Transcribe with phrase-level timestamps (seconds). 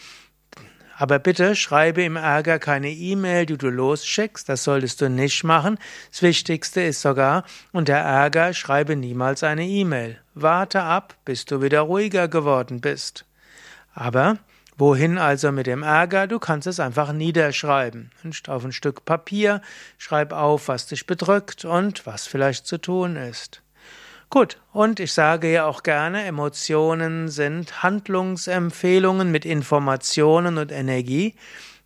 [0.98, 5.78] Aber bitte schreibe im Ärger keine E-Mail, die du losschickst, das solltest du nicht machen.
[6.10, 10.20] Das Wichtigste ist sogar, unter Ärger schreibe niemals eine E-Mail.
[10.34, 13.24] Warte ab, bis du wieder ruhiger geworden bist.
[13.94, 14.36] Aber
[14.84, 16.26] Wohin also mit dem Ärger?
[16.26, 18.10] Du kannst es einfach niederschreiben.
[18.48, 19.62] Auf ein Stück Papier,
[19.96, 23.62] schreib auf, was dich bedrückt und was vielleicht zu tun ist.
[24.28, 31.36] Gut, und ich sage ja auch gerne, Emotionen sind Handlungsempfehlungen mit Informationen und Energie.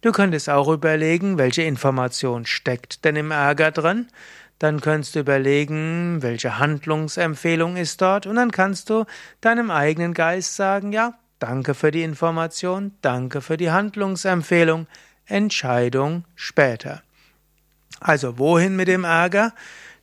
[0.01, 4.09] Du könntest auch überlegen, welche Information steckt denn im Ärger drin.
[4.59, 9.05] Dann kannst du überlegen, welche Handlungsempfehlung ist dort und dann kannst du
[9.43, 14.87] deinem eigenen Geist sagen, ja, Danke für die Information, danke für die Handlungsempfehlung,
[15.27, 17.03] Entscheidung später.
[18.01, 19.53] Also wohin mit dem Ärger?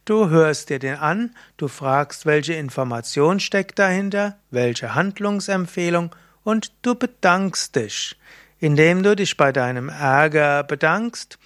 [0.05, 6.93] Du hörst dir den an, du fragst, welche Information steckt dahinter, welche Handlungsempfehlung und du
[6.93, 8.19] bedankst dich.
[8.59, 11.39] Indem du dich bei deinem Ärger bedankst,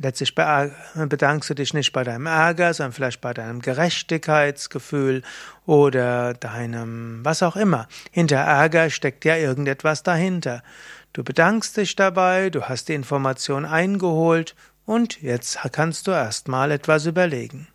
[0.00, 5.22] Letztlich bedankst du dich nicht bei deinem Ärger, sondern vielleicht bei deinem Gerechtigkeitsgefühl
[5.66, 7.88] oder deinem was auch immer.
[8.12, 10.62] Hinter Ärger steckt ja irgendetwas dahinter.
[11.12, 14.54] Du bedankst dich dabei, du hast die Information eingeholt
[14.84, 17.66] und jetzt kannst du erstmal etwas überlegen.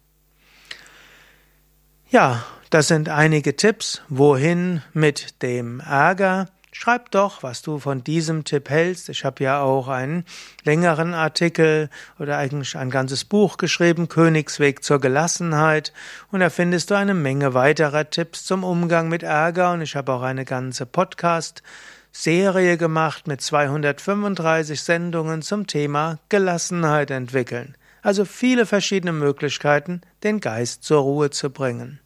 [2.09, 6.47] Ja, das sind einige Tipps, wohin mit dem Ärger.
[6.75, 9.07] Schreib doch, was du von diesem Tipp hältst.
[9.07, 10.25] Ich habe ja auch einen
[10.63, 15.93] längeren Artikel oder eigentlich ein ganzes Buch geschrieben, Königsweg zur Gelassenheit.
[16.31, 19.73] Und da findest du eine Menge weiterer Tipps zum Umgang mit Ärger.
[19.73, 27.77] Und ich habe auch eine ganze Podcast-Serie gemacht mit 235 Sendungen zum Thema Gelassenheit entwickeln.
[28.01, 31.99] Also viele verschiedene Möglichkeiten, den Geist zur Ruhe zu bringen.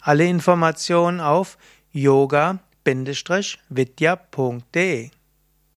[0.00, 1.58] Alle Informationen auf
[1.92, 2.60] yoga
[3.70, 5.17] vidya.de